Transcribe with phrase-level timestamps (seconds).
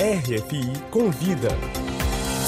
[0.00, 1.48] RFI Convida.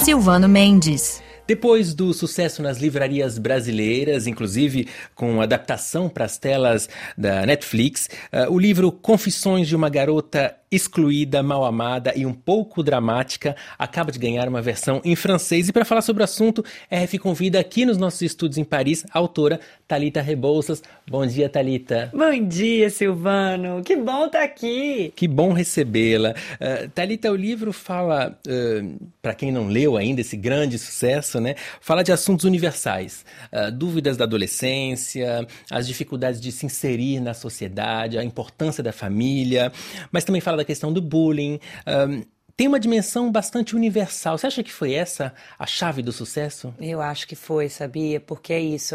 [0.04, 1.20] Silvano Mendes.
[1.48, 8.52] Depois do sucesso nas livrarias brasileiras, inclusive com adaptação para as telas da Netflix, uh,
[8.52, 14.18] o livro Confissões de uma Garota excluída, mal amada e um pouco dramática, acaba de
[14.18, 15.68] ganhar uma versão em francês.
[15.68, 19.18] E para falar sobre o assunto, RF convida aqui nos nossos estúdios em Paris a
[19.18, 20.80] autora Talita Rebouças.
[21.08, 22.10] Bom dia, Talita.
[22.14, 23.82] Bom dia, Silvano.
[23.82, 25.12] Que bom estar tá aqui.
[25.16, 26.30] Que bom recebê-la.
[26.30, 31.56] Uh, Talita, o livro fala, uh, para quem não leu ainda esse grande sucesso, né?
[31.80, 38.16] Fala de assuntos universais, uh, dúvidas da adolescência, as dificuldades de se inserir na sociedade,
[38.16, 39.72] a importância da família,
[40.12, 41.58] mas também fala da questão do bullying.
[41.86, 42.22] Um,
[42.60, 44.36] tem uma dimensão bastante universal.
[44.36, 46.74] Você acha que foi essa a chave do sucesso?
[46.78, 48.20] Eu acho que foi, sabia?
[48.20, 48.94] Porque é isso.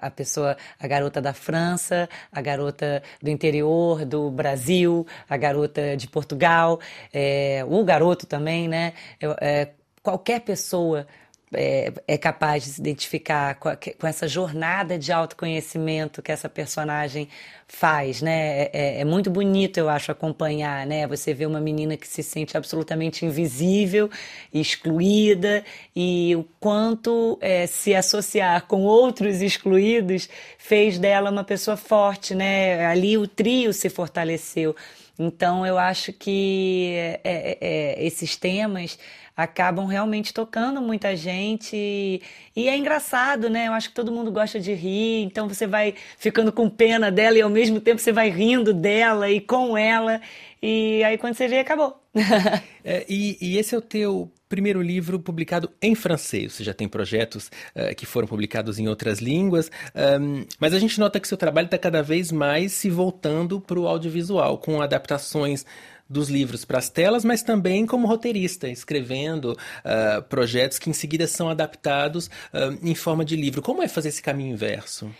[0.00, 6.06] A pessoa, a garota da França, a garota do interior do Brasil, a garota de
[6.06, 6.78] Portugal,
[7.12, 8.92] é, o garoto também, né?
[9.40, 11.08] É, qualquer pessoa
[11.56, 16.48] é, é, capaz de se identificar com, a, com, essa jornada de autoconhecimento que essa
[16.48, 17.28] personagem
[17.66, 18.62] faz, né?
[18.62, 21.06] É, é, é, muito bonito, eu acho, acompanhar, né?
[21.06, 24.08] Você vê uma menina que se sente absolutamente invisível,
[24.52, 32.34] excluída e o quanto é, se associar com outros excluídos fez dela uma pessoa forte,
[32.34, 32.86] né?
[32.86, 34.76] Ali o trio se fortaleceu.
[35.18, 36.92] Então eu acho que
[37.24, 38.98] é, é, esses temas
[39.36, 41.76] acabam realmente tocando muita gente
[42.56, 43.68] e é engraçado, né?
[43.68, 47.36] Eu acho que todo mundo gosta de rir, então você vai ficando com pena dela
[47.36, 50.20] e ao mesmo tempo você vai rindo dela e com ela
[50.62, 52.00] e aí quando você vê acabou.
[52.82, 56.54] é, e, e esse é o teu primeiro livro publicado em francês.
[56.54, 59.70] Você já tem projetos uh, que foram publicados em outras línguas,
[60.20, 63.78] um, mas a gente nota que seu trabalho está cada vez mais se voltando para
[63.78, 65.66] o audiovisual, com adaptações
[66.08, 71.26] dos livros para as telas, mas também como roteirista, escrevendo uh, projetos que em seguida
[71.26, 73.60] são adaptados uh, em forma de livro.
[73.62, 75.10] Como é fazer esse caminho inverso?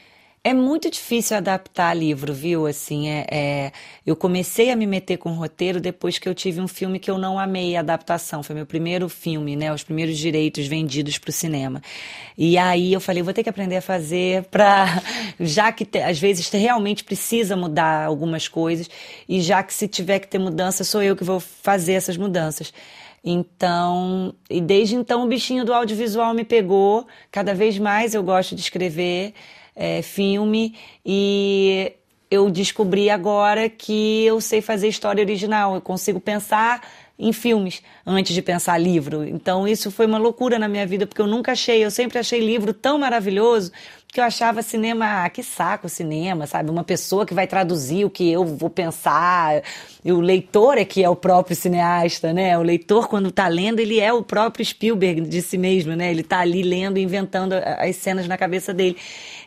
[0.47, 2.69] É muito difícil adaptar livro, viu?
[2.69, 3.73] Assim, é, é,
[4.07, 7.19] eu comecei a me meter com roteiro depois que eu tive um filme que eu
[7.19, 8.45] não amei a adaptação.
[8.45, 9.73] Foi meu primeiro filme, né?
[9.73, 11.83] Os primeiros direitos vendidos para o cinema.
[12.39, 15.03] E aí eu falei, vou ter que aprender a fazer para,
[15.41, 18.89] já que te, às vezes realmente precisa mudar algumas coisas
[19.29, 22.73] e já que se tiver que ter mudança, sou eu que vou fazer essas mudanças.
[23.25, 27.05] Então, e desde então o bichinho do audiovisual me pegou.
[27.33, 29.35] Cada vez mais eu gosto de escrever
[29.77, 30.75] é, filme.
[31.05, 31.93] E
[32.31, 36.83] eu descobri agora que eu sei fazer história original, eu consigo pensar
[37.19, 39.25] em filmes antes de pensar livro.
[39.25, 42.41] Então isso foi uma loucura na minha vida, porque eu nunca achei, eu sempre achei
[42.41, 43.71] livro tão maravilhoso
[44.17, 46.71] que eu achava cinema, ah, que saco cinema, sabe?
[46.71, 49.63] Uma pessoa que vai traduzir o que eu vou pensar.
[50.03, 52.57] E o leitor é que é o próprio cineasta, né?
[52.57, 56.11] O leitor, quando está lendo, ele é o próprio Spielberg de si mesmo, né?
[56.11, 58.97] Ele está ali lendo, inventando as cenas na cabeça dele.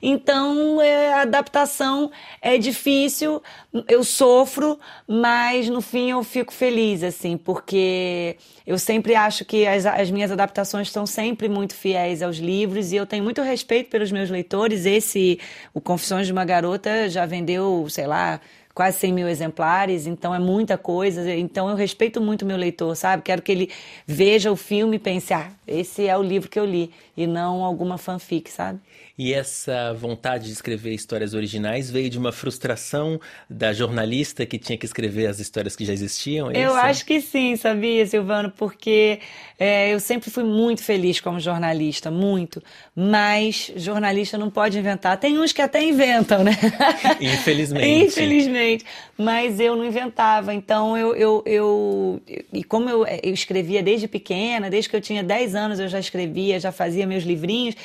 [0.01, 3.41] Então, é, a adaptação é difícil,
[3.87, 9.85] eu sofro, mas no fim eu fico feliz, assim, porque eu sempre acho que as,
[9.85, 14.11] as minhas adaptações estão sempre muito fiéis aos livros e eu tenho muito respeito pelos
[14.11, 14.58] meus leitores.
[14.67, 15.39] Esse,
[15.73, 18.39] o Confissões de uma Garota, já vendeu, sei lá,
[18.79, 21.35] quase 100 mil exemplares, então é muita coisa.
[21.35, 23.23] Então eu respeito muito meu leitor, sabe?
[23.23, 23.69] Quero que ele
[24.07, 27.61] veja o filme e pense, ah, esse é o livro que eu li, e não
[27.65, 28.79] alguma fanfic, sabe?
[29.19, 33.19] E essa vontade de escrever histórias originais veio de uma frustração
[33.49, 36.49] da jornalista que tinha que escrever as histórias que já existiam?
[36.49, 38.49] É eu acho que sim, sabia, Silvano?
[38.49, 39.19] Porque
[39.59, 42.63] é, eu sempre fui muito feliz como jornalista, muito.
[42.95, 45.17] Mas jornalista não pode inventar.
[45.17, 46.57] Tem uns que até inventam, né?
[47.19, 47.83] Infelizmente.
[48.07, 48.68] Infelizmente.
[49.17, 50.53] Mas eu não inventava.
[50.53, 51.15] Então eu.
[51.15, 52.21] eu, eu
[52.53, 55.99] e como eu, eu escrevia desde pequena, desde que eu tinha 10 anos eu já
[55.99, 57.75] escrevia, já fazia meus livrinhos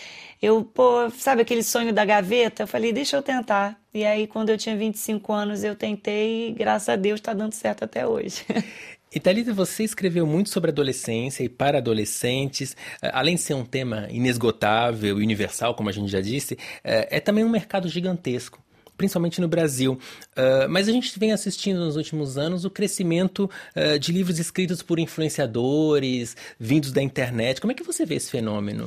[0.44, 2.64] eu, pô, sabe aquele sonho da gaveta?
[2.64, 3.80] Eu falei, deixa eu tentar.
[3.94, 7.54] E aí, quando eu tinha 25 anos, eu tentei e, graças a Deus, está dando
[7.54, 8.44] certo até hoje.
[9.16, 12.76] E Thalita, você escreveu muito sobre adolescência e para adolescentes.
[13.00, 17.06] Eh, além de ser um tema inesgotável e universal, como a gente já disse, eh,
[17.12, 18.63] é também um mercado gigantesco
[18.96, 19.98] principalmente no Brasil.
[20.32, 24.82] Uh, mas a gente vem assistindo nos últimos anos o crescimento uh, de livros escritos
[24.82, 27.60] por influenciadores, vindos da internet.
[27.60, 28.84] Como é que você vê esse fenômeno?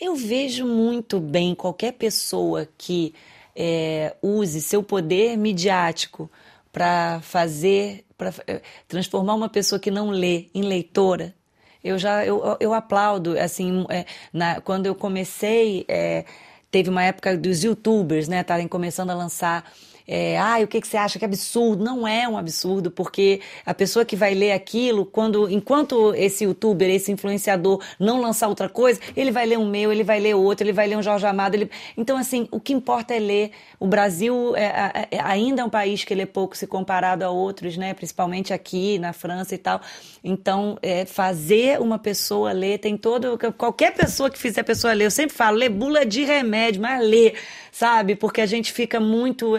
[0.00, 3.14] Eu vejo muito bem qualquer pessoa que
[3.54, 6.30] é, use seu poder midiático
[6.72, 11.34] para fazer, para é, transformar uma pessoa que não lê em leitora.
[11.82, 16.24] Eu já eu, eu aplaudo assim é, na, quando eu comecei é,
[16.70, 19.64] teve uma época dos YouTubers, né, estarem começando a lançar
[20.12, 21.84] é, ah, o que, que você acha que é absurdo?
[21.84, 26.90] Não é um absurdo, porque a pessoa que vai ler aquilo, quando enquanto esse youtuber,
[26.90, 30.66] esse influenciador não lançar outra coisa, ele vai ler um meu, ele vai ler outro,
[30.66, 31.54] ele vai ler um Jorge Amado.
[31.54, 31.70] Ele...
[31.96, 33.52] Então, assim, o que importa é ler.
[33.78, 37.30] O Brasil é, é, é, ainda é um país que lê pouco se comparado a
[37.30, 37.94] outros, né?
[37.94, 39.80] Principalmente aqui na França e tal.
[40.24, 43.38] Então, é, fazer uma pessoa ler tem todo.
[43.56, 47.00] Qualquer pessoa que fizer a pessoa ler, eu sempre falo, lê bula de remédio, mas
[47.06, 47.34] lê,
[47.70, 48.16] sabe?
[48.16, 49.54] Porque a gente fica muito.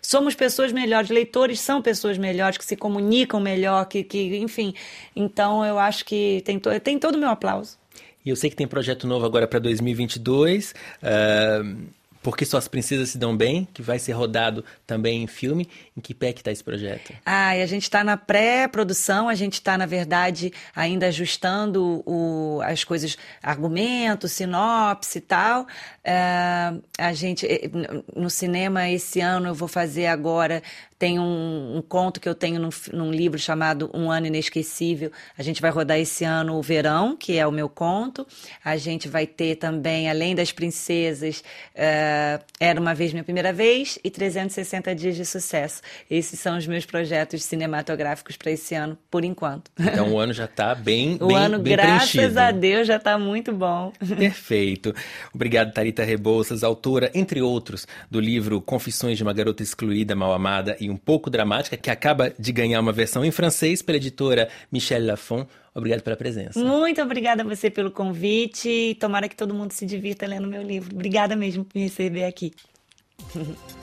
[0.00, 4.74] Somos pessoas melhores, leitores são pessoas melhores, que se comunicam melhor, que, que enfim.
[5.14, 7.78] Então, eu acho que tem, to, tem todo o meu aplauso.
[8.24, 10.74] E eu sei que tem projeto novo agora para 2022.
[11.02, 11.86] Uh,
[12.22, 15.68] porque Suas Princesas Se Dão Bem, que vai ser rodado também em filme.
[15.96, 17.12] Em que pé que está esse projeto?
[17.26, 22.60] Ah, e a gente está na pré-produção, a gente está, na verdade, ainda ajustando o,
[22.62, 25.66] as coisas, argumento, sinopse e tal.
[26.04, 27.70] É, a gente, eh,
[28.14, 30.62] no cinema, esse ano eu vou fazer agora
[31.02, 35.10] tem um, um, conto que eu tenho num, num, livro chamado Um Ano Inesquecível.
[35.36, 38.24] A gente vai rodar esse ano o Verão, que é o meu conto.
[38.64, 41.42] A gente vai ter também, além das princesas,
[41.74, 45.82] uh, Era Uma Vez Minha Primeira Vez e 360 Dias de Sucesso.
[46.08, 49.72] Esses são os meus projetos cinematográficos para esse ano, por enquanto.
[49.76, 52.38] Então o ano já está bem, o bem, ano, bem graças preenchido.
[52.38, 53.92] a Deus, já está muito bom.
[54.16, 54.94] Perfeito.
[55.34, 60.76] Obrigado, Tarita Rebouças, autora, entre outros, do livro Confissões de uma Garota Excluída, Mal Amada
[60.78, 65.04] e um pouco dramática, que acaba de ganhar uma versão em francês pela editora Michel
[65.04, 65.46] Lafon.
[65.74, 66.62] Obrigado pela presença.
[66.62, 68.96] Muito obrigada a você pelo convite.
[69.00, 70.94] Tomara que todo mundo se divirta lendo meu livro.
[70.94, 72.52] Obrigada mesmo por me receber aqui.